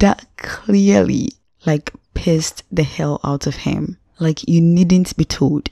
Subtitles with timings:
[0.00, 1.30] that clearly
[1.64, 3.96] like pissed the hell out of him.
[4.18, 5.70] Like you needn't be told.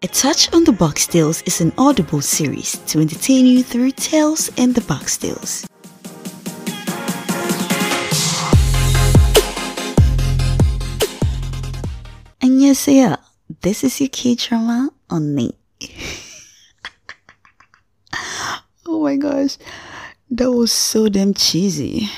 [0.00, 4.50] A Touch on the Box Tales is an audible series to entertain you through tales
[4.56, 5.66] in the box tales.
[12.40, 13.16] And yes, yeah,
[13.62, 15.57] this is your K drama on me.
[18.98, 19.58] Oh my gosh,
[20.28, 22.08] that was so damn cheesy.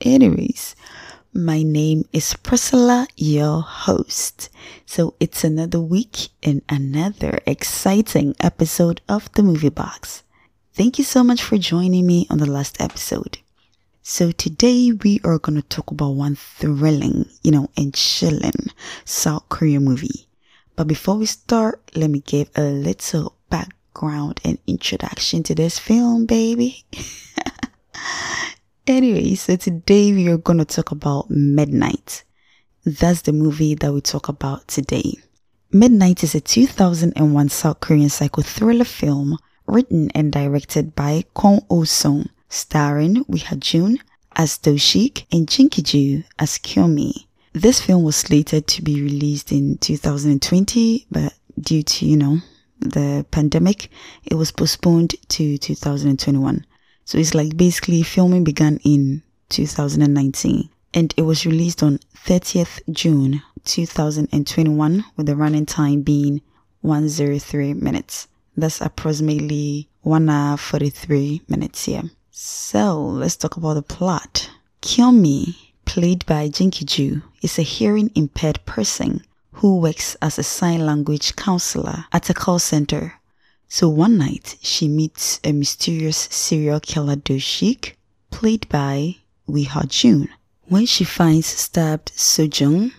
[0.00, 0.76] Anyways,
[1.34, 4.48] my name is Priscilla, your host.
[4.86, 10.22] So it's another week and another exciting episode of the MovyBox.
[10.72, 13.38] Thank you so much for joining me on the last episode.
[14.04, 18.70] So today we are going to talk about one thrilling, you know, and chilling
[19.04, 20.28] South Korean movie.
[20.76, 23.81] But before we start, let me give a little background
[24.44, 26.84] and introduction to this film, baby.
[28.88, 32.24] Anyway, so today we are going to talk about Midnight.
[32.84, 35.14] That's the movie that we talk about today.
[35.70, 42.28] Midnight is a 2001 South Korean psycho thriller film written and directed by Kong Oh-sung,
[42.48, 43.98] starring Wi Ha-jun
[44.34, 47.26] as Do-shik and Jin Ki-joo as Kyomi.
[47.52, 52.38] This film was slated to be released in 2020, but due to, you know,
[52.82, 53.90] the pandemic,
[54.24, 56.66] it was postponed to 2021.
[57.04, 63.42] So it's like basically filming began in 2019 and it was released on 30th June
[63.64, 66.40] 2021 with the running time being
[66.80, 68.28] 103 minutes.
[68.56, 72.02] That's approximately 1 hour 43 minutes here.
[72.30, 74.50] So let's talk about the plot.
[74.80, 75.54] Kyomi,
[75.84, 81.36] played by Jin Ki-joo, is a hearing impaired person who works as a sign language
[81.36, 83.14] counselor at a call center
[83.74, 87.94] so one night, she meets a mysterious serial killer Do-shik,
[88.30, 89.16] played by
[89.46, 90.28] Wi Ha-jun.
[90.68, 92.92] When she finds stabbed Sojung,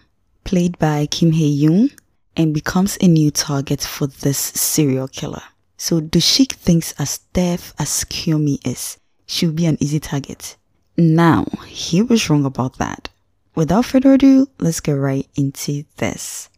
[0.44, 1.91] played by Kim Hae-young,
[2.36, 5.44] and becomes a new target for this serial killer.
[5.78, 8.97] So Do-shik thinks as deaf as Kyomi is,
[9.28, 10.58] she'll be an easy target.
[10.97, 13.09] Now, he was wrong about that.
[13.56, 16.50] Without further ado, let's get right into this.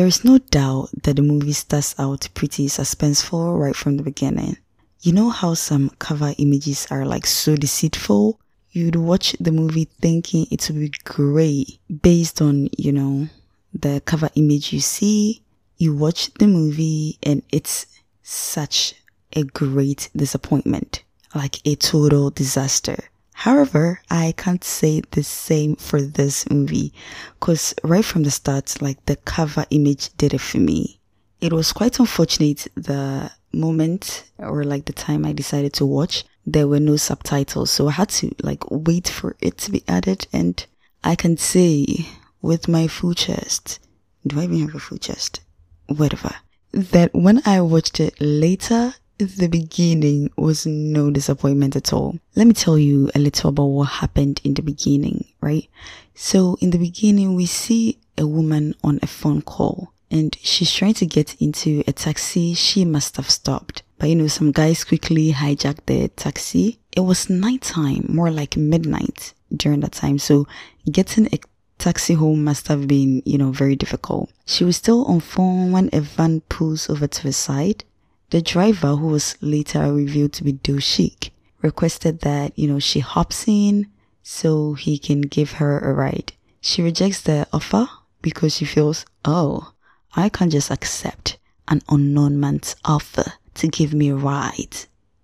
[0.00, 4.56] So there's no doubt that the movie starts out pretty suspenseful right from the beginning.
[5.02, 8.40] You know how some cover images are like so deceitful?
[8.70, 13.28] You'd watch the movie thinking it would be great based on, you know,
[13.74, 15.42] the cover image you see.
[15.76, 17.84] You watch the movie and it's
[18.22, 18.94] such
[19.34, 23.10] a great disappointment, like a total disaster.
[23.40, 26.92] However, I can't say the same for this movie
[27.38, 31.00] because right from the start, like the cover image did it for me.
[31.40, 36.68] It was quite unfortunate the moment or like the time I decided to watch, there
[36.68, 37.70] were no subtitles.
[37.70, 40.26] So I had to like wait for it to be added.
[40.34, 40.62] And
[41.02, 42.08] I can say
[42.42, 43.78] with my full chest,
[44.26, 45.40] do I even have a full chest?
[45.86, 46.34] Whatever.
[46.72, 48.92] That when I watched it later,
[49.26, 52.18] the beginning was no disappointment at all.
[52.36, 55.68] Let me tell you a little about what happened in the beginning, right?
[56.14, 60.94] So in the beginning, we see a woman on a phone call and she's trying
[60.94, 63.82] to get into a taxi she must have stopped.
[63.98, 66.78] But you know, some guys quickly hijacked the taxi.
[66.96, 70.18] It was nighttime, more like midnight during that time.
[70.18, 70.48] So
[70.90, 71.38] getting a
[71.78, 74.30] taxi home must have been, you know, very difficult.
[74.46, 77.84] She was still on phone when a van pulls over to the side
[78.30, 81.30] the driver, who was later revealed to be Do-shik,
[81.62, 83.86] requested that, you know, she hops in
[84.22, 86.32] so he can give her a ride.
[86.60, 87.88] She rejects the offer
[88.22, 89.72] because she feels, oh,
[90.14, 91.38] I can't just accept
[91.68, 94.76] an unknown man's offer to give me a ride.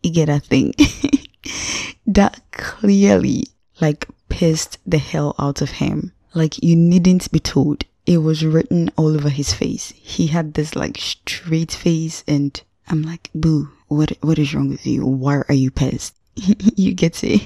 [0.02, 0.72] You get a thing?
[2.06, 3.44] that clearly
[3.80, 6.12] like pissed the hell out of him.
[6.34, 7.84] Like you needn't be told.
[8.06, 9.92] It was written all over his face.
[9.96, 14.86] He had this like straight face and I'm like, boo, what, what is wrong with
[14.86, 15.04] you?
[15.04, 16.14] Why are you pissed?
[16.36, 17.42] you get it.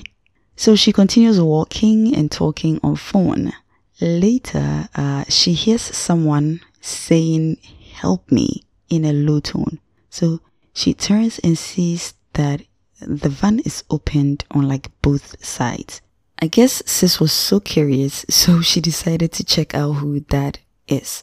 [0.56, 3.52] So she continues walking and talking on phone.
[4.00, 7.58] Later, uh, she hears someone saying,
[7.94, 9.78] help me in a low tone.
[10.10, 10.40] So
[10.74, 12.62] she turns and sees that
[13.00, 16.02] the van is opened on like both sides.
[16.42, 20.58] I guess sis was so curious, so she decided to check out who that
[20.88, 21.22] is.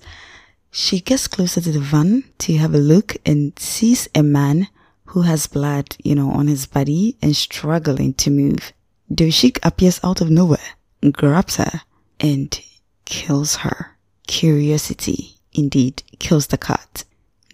[0.72, 4.68] She gets closer to the van to have a look and sees a man
[5.06, 8.74] who has blood, you know, on his body and struggling to move.
[9.12, 10.76] Do-shik appears out of nowhere,
[11.12, 11.82] grabs her,
[12.20, 12.60] and
[13.06, 13.98] kills her.
[14.28, 17.06] Curiosity, indeed, kills the cat.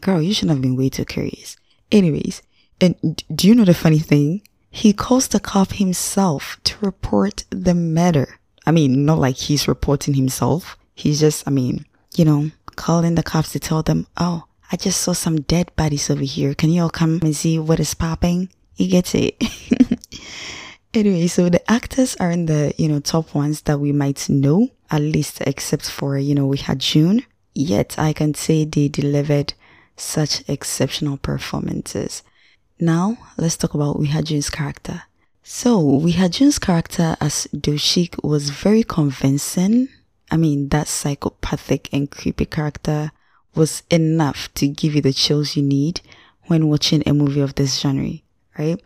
[0.02, 1.56] Girl, you shouldn't have been way too curious.
[1.92, 2.42] Anyways,
[2.82, 4.42] and do you know the funny thing?
[4.72, 8.40] He calls the cop himself to report the murder.
[8.66, 10.76] I mean, not like he's reporting himself.
[10.96, 11.86] He's just, I mean,
[12.16, 16.10] you know, calling the cops to tell them, oh, I just saw some dead bodies
[16.10, 16.56] over here.
[16.56, 18.50] Can you all come and see what is popping?
[18.74, 19.36] He gets it.
[20.94, 24.70] anyway, so the actors are in the, you know, top ones that we might know,
[24.90, 27.24] at least except for, you know, Wi Ha-jun.
[27.54, 29.54] Yet I can say they delivered
[29.96, 32.24] such exceptional performances.
[32.80, 35.04] Now, let's talk about Wi Ha-jun's character.
[35.44, 39.90] So, Wi Ha-jun's character as Do-shik was very convincing.
[40.34, 43.12] I mean, that psychopathic and creepy character
[43.54, 46.02] was enough to give you the chills you need
[46.46, 48.14] when watching a movie of this genre,
[48.58, 48.82] right?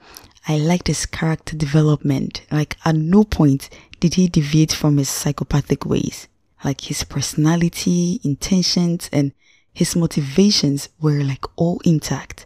[0.45, 2.41] I liked his character development.
[2.51, 3.69] Like, at no point
[4.01, 6.27] did he deviate from his psychopathic ways.
[6.65, 9.31] Like, his personality, intentions, and
[9.71, 12.45] his motivations were like all intact.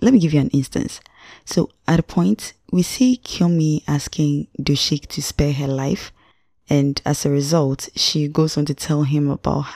[0.00, 1.00] Let me give you an instance.
[1.44, 6.12] So at a point, we see Kyomi asking Do-shik to spare her life.
[6.68, 9.66] And as a result, she goes on to tell him about,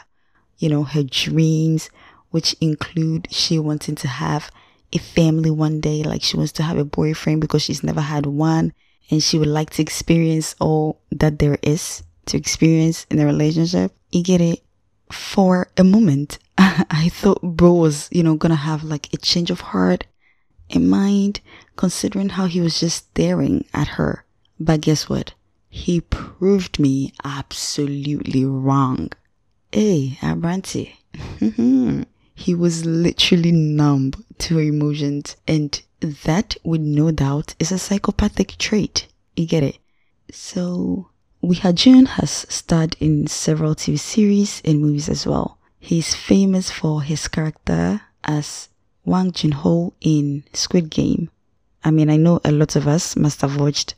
[0.58, 1.90] you know, her dreams,
[2.30, 4.50] which include she wanting to have
[4.92, 6.02] a family one day.
[6.02, 8.72] Like she wants to have a boyfriend because she's never had one.
[9.10, 13.92] And she would like to experience all that there is to experience in a relationship.
[14.10, 14.62] You get it?
[15.10, 19.60] For a moment, I thought bro was, you know, gonna have like a change of
[19.60, 20.06] heart
[20.68, 21.40] in mind,
[21.74, 24.24] considering how he was just staring at her.
[24.60, 25.34] But guess what?
[25.72, 29.10] He proved me absolutely wrong.
[29.70, 30.94] Hey, Abranti.
[32.34, 39.06] he was literally numb to emotions, and that, with no doubt, is a psychopathic trait.
[39.36, 39.78] You get it?
[40.32, 45.58] So, Wi Ha-jun has starred in several TV series and movies as well.
[45.78, 48.68] He's famous for his character as
[49.04, 51.30] Wang Junho in Squid Game.
[51.84, 53.94] I mean, I know a lot of us must have watched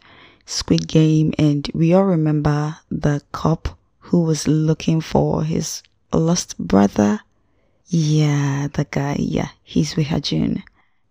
[0.47, 7.21] Squid Game and we all remember the cop who was looking for his lost brother.
[7.87, 10.65] Yeah, the guy, yeah, he's Wi Ha-jun.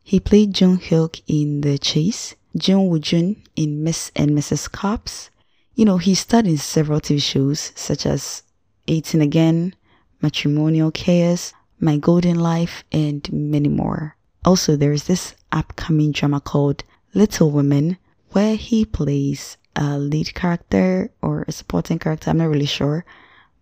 [0.04, 4.72] He played Jung Hyuk in The Chase, Jung Woo-jun in Miss and Mrs.
[4.72, 5.30] Cops.
[5.76, 8.44] You know, he starred in several TV shows such as
[8.88, 9.76] 18 Again,
[10.22, 14.18] Matrimonial Chaos, My Golden Life, and many more.
[14.44, 16.84] Also, there is this upcoming drama called
[17.14, 17.98] Little Women
[18.32, 22.30] where he plays a lead character or a supporting character.
[22.30, 23.06] I'm not really sure,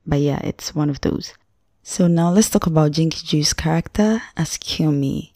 [0.06, 1.34] but yeah, it's one of those.
[1.84, 5.34] So now let's talk about Jin Ki-joo's character as Kyomi.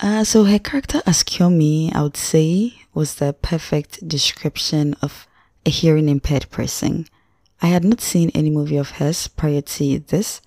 [0.00, 5.26] Uh, so her character as Kyomi, I would say, was the perfect description of
[5.64, 7.06] a hearing impaired person.
[7.62, 10.42] I had not seen any movie of hers prior to this,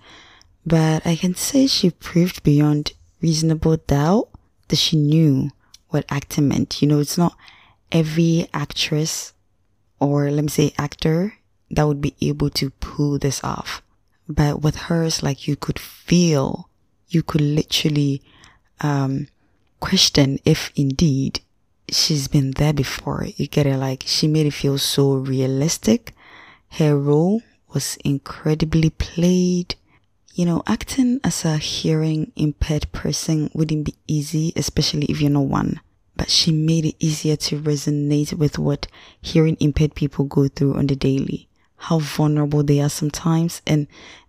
[0.64, 4.28] but I can say she proved beyond reasonable doubt
[4.68, 5.50] that she knew
[5.88, 6.80] what acting meant.
[6.80, 7.36] You know, it's not
[7.92, 9.32] every actress
[9.98, 11.34] or let me say actor
[11.70, 13.82] that would be able to pull this off.
[14.28, 16.68] But with hers, like you could feel,
[17.08, 18.22] you could literally
[18.80, 19.28] um,
[19.80, 21.40] question if indeed
[21.90, 23.26] she's been there before.
[23.36, 23.76] You get it?
[23.76, 26.14] Like she made it feel so realistic
[26.74, 29.74] her role was incredibly played.
[30.34, 35.46] You know, acting as a hearing impaired person wouldn't be easy, especially if you're not
[35.46, 35.80] one.
[36.20, 38.88] But she made it easier to resonate with what
[39.22, 43.62] hearing impaired people go through on the daily, how vulnerable they are sometimes.
[43.66, 43.86] And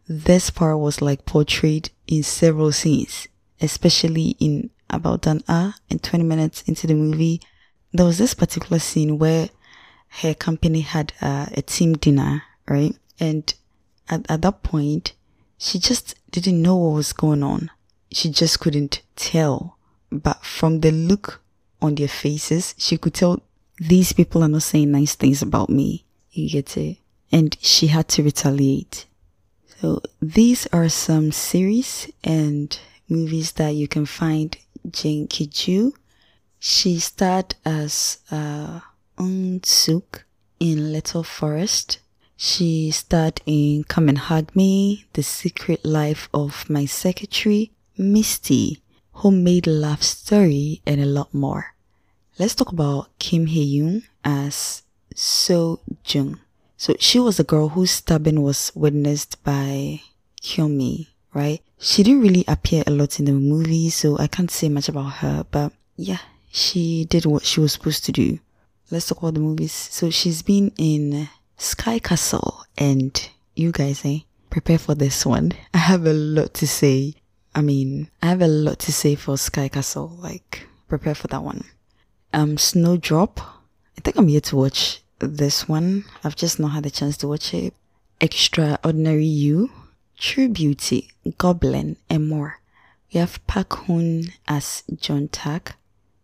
[0.08, 3.28] this part was like portrayed in several scenes,
[3.60, 7.42] especially in about an hour and 20 minutes into the movie.
[7.92, 9.50] There was this particular scene where
[10.22, 12.96] her company had uh, a team dinner, right?
[13.20, 13.54] And
[14.08, 15.12] at, at that point,
[15.58, 17.70] she just didn't know what was going on.
[18.14, 19.78] She just couldn't tell.
[20.10, 21.42] But from the look
[21.82, 23.42] on their faces, she could tell
[23.78, 26.06] these people are not saying nice things about me.
[26.32, 26.98] You get it?
[27.32, 29.06] And she had to retaliate.
[29.80, 32.78] So these are some series and
[33.10, 34.56] movies that you can find
[34.90, 35.94] Jin Ki-joo.
[36.60, 38.82] She starred as uh,
[39.18, 40.26] Eun Suk
[40.60, 42.00] in Little Forest.
[42.38, 48.82] She starred in Come and Hug Me, The Secret Life of My Secretary, Misty,
[49.22, 51.76] Homemade Love Story, and a lot more.
[52.40, 54.82] Let's talk about Kim Hae Yoon as
[55.14, 56.40] So Jung.
[56.76, 60.02] So she was a girl whose stabbing was witnessed by
[60.42, 61.62] Kyomi, right?
[61.78, 65.22] She didn't really appear a lot in the movie, so I can't say much about
[65.22, 68.40] her, but yeah, she did what she was supposed to do.
[68.90, 69.72] Let's talk about the movies.
[69.72, 74.22] So she's been in Sky Castle, and you guys, eh?
[74.50, 75.52] Prepare for this one.
[75.76, 77.21] I have a lot to say.
[77.54, 80.08] I mean, I have a lot to say for Sky Castle.
[80.20, 81.66] Like, prepare for that one.
[82.34, 83.40] Um, Snowdrop.
[83.42, 86.06] I think I'm here to watch this one.
[86.24, 87.74] I've just not had a chance to watch it.
[88.22, 89.72] Extraordinary You,
[90.18, 92.60] True Beauty, Goblin, and more.
[93.14, 95.76] We have Park Hoon as John Tak.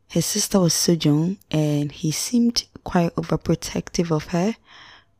[0.08, 4.56] His sister was Sojung, and he seemed quite overprotective of her.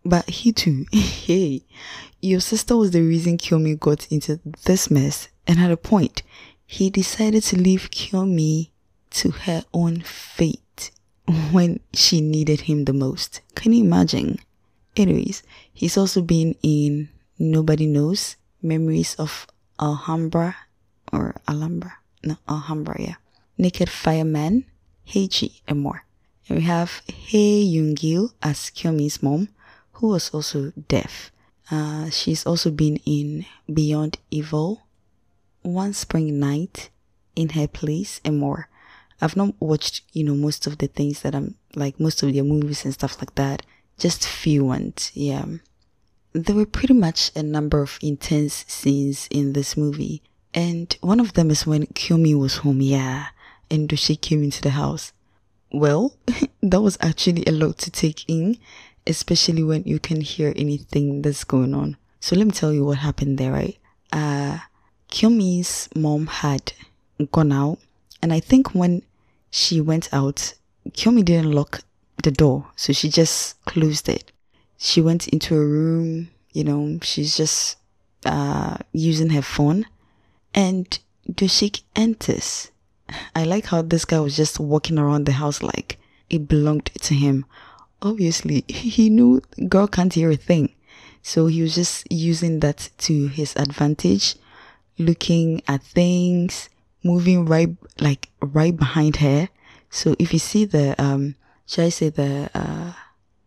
[0.06, 1.64] But he too, hey,
[2.22, 6.24] your sister was the reason Kyomi got into this mess, and at a point,
[6.66, 8.70] he decided to leave Kyomi
[9.12, 10.92] to her own fate
[11.52, 13.42] when she needed him the most.
[13.56, 14.40] Can you imagine?
[14.96, 19.48] Anyways, he's also been in Nobody Knows, Memories of
[19.80, 20.56] Alhambra,
[21.14, 23.16] or Alhambra, no, Alhambra, yeah.
[23.58, 24.66] Naked Fireman,
[25.08, 26.04] Haechi, and more.
[26.50, 29.50] And we have Hye Yoon-gil as Kyomi's mom,
[29.94, 31.32] who was also deaf.
[31.70, 34.84] Uh, she's also been in Beyond Evil,
[35.74, 36.90] One Spring Night,
[37.36, 38.70] In Her Place, and more.
[39.22, 42.44] I've not watched, you know, most of the things that I'm like, most of their
[42.44, 43.64] movies and stuff like that.
[43.98, 45.46] Just few ones, yeah.
[46.34, 50.22] There were pretty much a number of intense scenes in this movie.
[50.54, 53.28] And one of them is when Kyomi was home, yeah,
[53.70, 55.14] and Doshi came into the house.
[55.72, 56.16] Well,
[56.62, 58.58] that was actually a lot to take in
[59.08, 61.98] especially when you can hear anything that's going on.
[62.20, 63.78] So let me tell you what happened there, right?
[64.12, 64.60] Uh,
[65.10, 66.74] Kyomi's mom had
[67.32, 67.80] gone out,
[68.22, 69.04] and I think when
[69.50, 70.54] she went out,
[70.90, 71.82] Kyomi didn't lock
[72.24, 74.32] the door, so she just closed it.
[74.78, 77.78] She went into a room, you know, she's just
[78.26, 79.86] uh, using her phone,
[80.54, 81.00] and
[81.34, 82.72] Do-shik enters.
[83.36, 85.98] I like how this guy was just walking around the house like
[86.30, 87.46] it belonged to him
[88.02, 90.74] obviously he knew girl can't hear a thing.
[91.22, 94.36] So he was just using that to his advantage,
[94.98, 96.70] looking at things,
[97.04, 99.50] moving right like right behind her.
[99.90, 101.36] So if you see the um
[101.66, 102.94] should I say the uh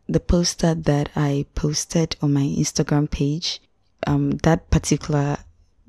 [0.08, 3.60] the poster that I posted on my Instagram page,
[4.06, 5.38] um that particular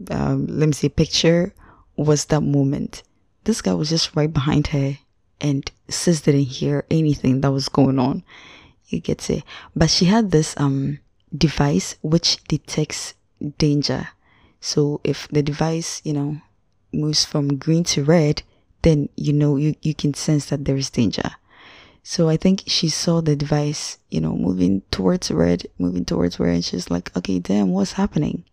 [0.09, 1.53] um let me say picture
[1.95, 3.03] was that moment.
[3.43, 4.97] This guy was just right behind her
[5.39, 8.23] and sis didn't hear anything that was going on.
[8.87, 9.43] You get it.
[9.75, 10.99] But she had this um
[11.35, 13.13] device which detects
[13.57, 14.09] danger.
[14.61, 16.37] So if the device, you know,
[16.93, 18.43] moves from green to red,
[18.83, 21.31] then you know you, you can sense that there is danger.
[22.03, 26.55] So I think she saw the device, you know, moving towards red, moving towards red,
[26.55, 28.45] and she's like, okay, damn, what's happening?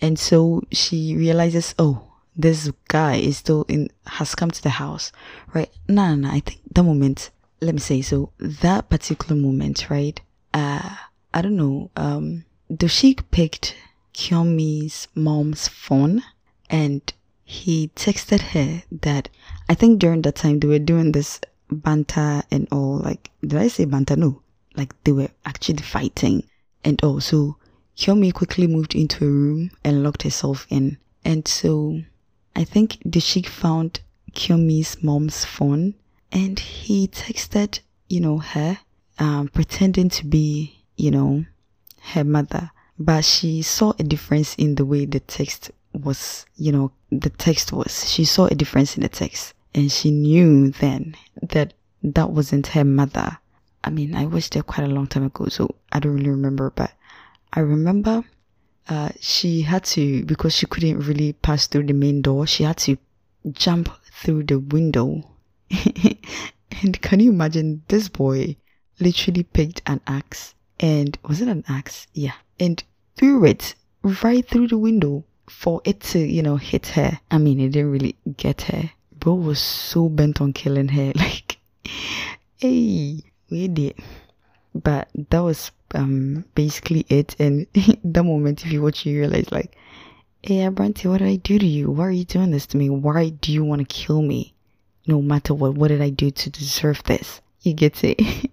[0.00, 5.12] And so she realizes, oh, this guy is still in has come to the house
[5.52, 7.30] right no no no i think the moment
[7.60, 10.20] let me say so that particular moment right
[10.54, 10.96] uh
[11.34, 13.74] i don't know um Do-shik picked
[14.12, 16.22] kyomi's mom's phone
[16.68, 17.12] and
[17.44, 19.28] he texted her that
[19.68, 21.40] i think during that time they were doing this
[21.70, 24.16] banter and all like did i say banter?
[24.16, 24.42] No.
[24.76, 26.44] Like they were actually fighting
[26.84, 27.56] and also
[27.96, 30.98] kyomi quickly moved into a room and locked herself in.
[31.24, 32.02] And so
[32.56, 34.00] I think Do-shik found
[34.32, 35.94] Kyomi's mom's phone
[36.32, 38.78] and he texted, you know, her,
[39.18, 41.44] um, pretending to be, you know,
[42.00, 42.70] her mother.
[43.00, 47.72] But she saw a difference in the way the text was, you know, the text
[47.72, 48.10] was.
[48.10, 52.84] She saw a difference in the text and she knew then that that wasn't her
[52.84, 53.38] mother.
[53.82, 56.70] I mean, I watched it quite a long time ago, so I don't really remember,
[56.70, 56.92] but
[57.54, 58.22] I remember
[58.88, 62.76] uh, she had to, because she couldn't really pass through the main door, she had
[62.78, 62.98] to
[63.52, 65.24] jump through the window.
[66.82, 68.56] and can you imagine this boy
[68.98, 72.06] literally picked an axe and was it an axe?
[72.12, 72.34] Yeah.
[72.58, 72.82] And
[73.20, 77.20] threw it right through the window for it to, you know, hit her.
[77.30, 78.90] I mean, it didn't really get her.
[79.12, 81.12] Bro was so bent on killing her.
[81.16, 81.58] Like,
[82.56, 83.98] hey, we did.
[84.74, 87.66] But that was um basically it and
[88.04, 89.76] the moment if you watch you realize like
[90.42, 91.90] hey Abranti, what did I do to you?
[91.90, 92.88] Why are you doing this to me?
[92.88, 94.54] Why do you want to kill me?
[95.06, 97.42] No matter what, what did I do to deserve this?
[97.62, 98.50] You get it?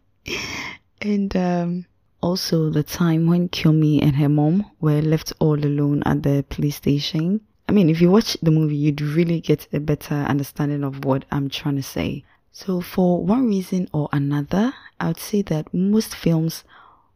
[1.01, 1.85] and um
[2.21, 6.75] also the time when Kyomi and her mom were left all alone at the police
[6.77, 7.41] station.
[7.69, 11.25] I mean, if you watch the movie, you'd really get a better understanding of what
[11.31, 12.23] I'm trying to say.
[12.51, 16.63] So, for one reason or another, I would say that most films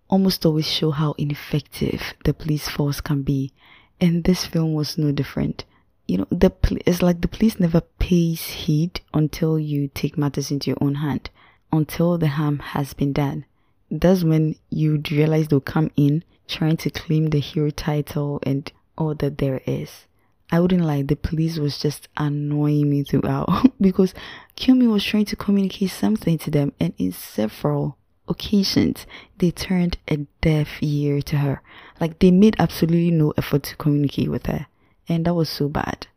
[0.10, 3.54] almost always show how ineffective the police force can be,
[4.00, 5.64] and this film was no different.
[6.08, 6.52] You know, the
[6.86, 11.30] it's like the police never pays heed until you take matters into your own hand,
[11.72, 13.46] until the harm has been done.
[13.92, 19.14] That's when you'd realize they'll come in trying to claim the hero title and all
[19.16, 20.08] that there is.
[20.50, 24.14] I wouldn't lie, the police was just annoying me throughout because
[24.56, 29.06] Kyomi was trying to communicate something to them and in several occasions
[29.38, 31.62] they turned a deaf ear to her.
[32.00, 34.68] Like they made absolutely no effort to communicate with her.
[35.08, 36.08] And that was so bad.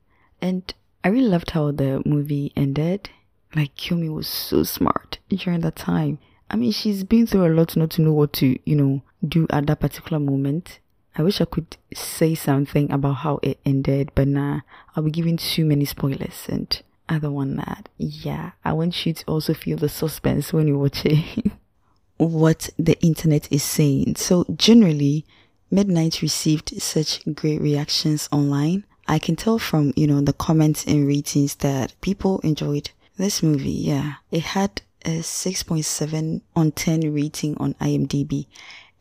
[0.40, 3.10] And I really loved how the movie ended.
[3.54, 6.18] Like Kyomi was so smart during that time.
[6.50, 9.46] I mean, she's been through a lot not to know what to, you know, do
[9.50, 10.78] at that particular moment.
[11.16, 14.60] I wish I could say something about how it ended, but nah,
[14.94, 17.88] I'll be giving too many spoilers and I don't want that.
[17.98, 21.52] Yeah, I want you to also feel the suspense when you watch it.
[22.16, 24.16] what the internet is saying.
[24.16, 25.24] So generally,
[25.70, 28.84] Midnight received such great reactions online.
[29.06, 33.70] I can tell from, you know, the comments and ratings that people enjoyed this movie.
[33.70, 38.46] Yeah, it had a 6.7 on 10 rating on IMDb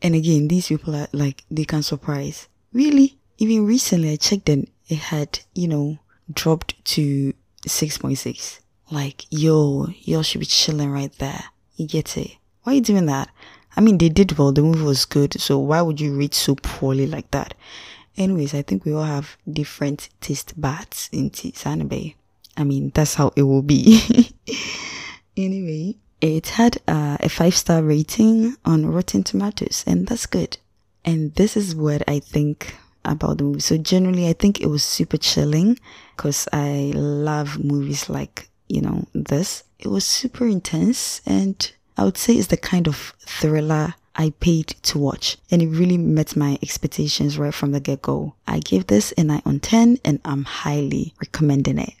[0.04, 2.46] and again, these people are like, they can surprise.
[2.74, 3.16] Really?
[3.38, 5.98] Even recently, I checked and it had, you know,
[6.30, 7.32] dropped to
[7.66, 8.60] 6.6.
[8.90, 11.44] Like, yo, y'all should be chilling right there.
[11.76, 12.32] You get it?
[12.62, 13.30] Why are you doing that?
[13.76, 14.52] I mean, they did well.
[14.52, 15.40] The movie was good.
[15.40, 17.54] So why would you rate so poorly like that?
[18.18, 22.14] Anyways, I think we all have different taste buds in Sanabe.
[22.58, 24.28] I mean, that's how it will be.
[25.36, 30.58] anyway, it had uh, a five star rating on Rotten Tomatoes, and that's good.
[31.04, 33.60] And this is what I think about the movie.
[33.60, 35.78] So generally, I think it was super chilling
[36.16, 39.64] because I love movies like, you know, this.
[39.78, 44.68] It was super intense and I would say it's the kind of thriller I paid
[44.68, 48.34] to watch and it really met my expectations right from the get go.
[48.46, 51.92] I gave this a 9 on 10 and I'm highly recommending it.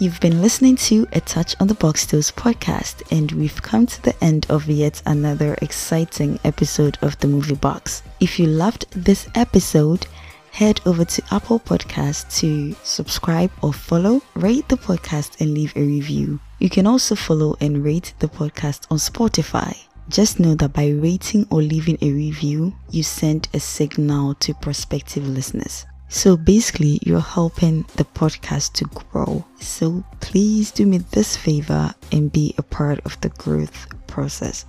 [0.00, 4.02] You've been listening to A Touch on the Box Tales podcast, and we've come to
[4.02, 8.00] the end of yet another exciting episode of the MovyBox.
[8.18, 10.06] If you loved this episode,
[10.52, 15.82] head over to Apple Podcast to subscribe or follow, rate the podcast, and leave a
[15.82, 16.40] review.
[16.60, 19.76] You can also follow and rate the podcast on Spotify.
[20.08, 25.28] Just know that by rating or leaving a review, you send a signal to prospective
[25.28, 25.84] listeners.
[26.12, 29.44] So basically, you're helping the podcast to grow.
[29.60, 34.66] So please do me this favor and be a part of the growth process.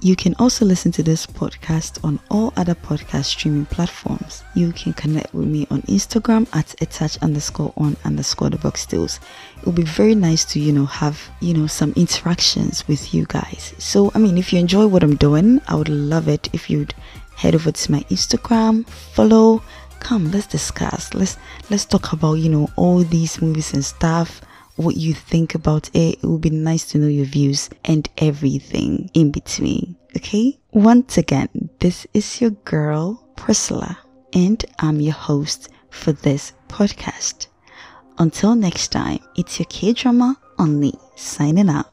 [0.00, 4.42] You can also listen to this podcast on all other podcast streaming platforms.
[4.54, 9.20] You can connect with me on Instagram at attach underscore on underscore the box tales.
[9.58, 13.26] It would be very nice to, you know, have, you know, some interactions with you
[13.28, 13.74] guys.
[13.78, 16.94] So, I mean, if you enjoy what I'm doing, I would love it if you'd
[17.36, 19.62] head over to my Instagram, follow,
[20.00, 21.14] come let's discuss.
[21.14, 21.36] Let's
[21.70, 24.40] let's talk about you know all these movies and stuff
[24.76, 26.18] what you think about it.
[26.22, 30.58] It would be nice to know your views and everything in between okay?
[30.72, 31.48] Once again
[31.80, 33.98] this is your girl priscilla
[34.32, 37.46] and i'm your host for this podcast.
[38.18, 41.92] Until next time it's your k drama only signing out